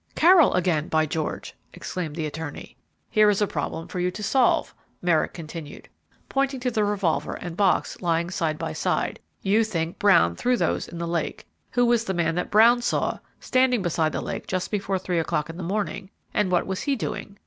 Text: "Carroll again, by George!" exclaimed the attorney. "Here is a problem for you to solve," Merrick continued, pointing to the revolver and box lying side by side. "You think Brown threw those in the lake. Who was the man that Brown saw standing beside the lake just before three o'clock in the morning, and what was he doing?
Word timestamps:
"Carroll 0.15 0.55
again, 0.55 0.87
by 0.87 1.05
George!" 1.05 1.53
exclaimed 1.73 2.15
the 2.15 2.25
attorney. 2.25 2.75
"Here 3.11 3.29
is 3.29 3.39
a 3.39 3.45
problem 3.45 3.87
for 3.87 3.99
you 3.99 4.09
to 4.09 4.23
solve," 4.23 4.73
Merrick 4.99 5.31
continued, 5.31 5.89
pointing 6.27 6.59
to 6.61 6.71
the 6.71 6.83
revolver 6.83 7.33
and 7.35 7.55
box 7.55 8.01
lying 8.01 8.31
side 8.31 8.57
by 8.57 8.73
side. 8.73 9.19
"You 9.43 9.63
think 9.63 9.99
Brown 9.99 10.35
threw 10.35 10.57
those 10.57 10.87
in 10.87 10.97
the 10.97 11.07
lake. 11.07 11.45
Who 11.73 11.85
was 11.85 12.05
the 12.05 12.15
man 12.15 12.33
that 12.33 12.49
Brown 12.49 12.81
saw 12.81 13.19
standing 13.39 13.83
beside 13.83 14.11
the 14.11 14.21
lake 14.21 14.47
just 14.47 14.71
before 14.71 14.97
three 14.97 15.19
o'clock 15.19 15.51
in 15.51 15.57
the 15.57 15.61
morning, 15.61 16.09
and 16.33 16.49
what 16.49 16.65
was 16.65 16.81
he 16.81 16.95
doing? 16.95 17.37